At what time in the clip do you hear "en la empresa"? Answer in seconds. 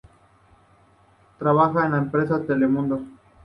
1.85-2.41